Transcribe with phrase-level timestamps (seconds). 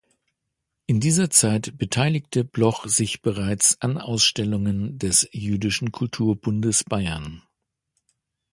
[0.87, 7.43] In dieser Zeit beteiligte Bloch sich bereits an Ausstellungen des "Jüdischen Kulturbundes Bayern".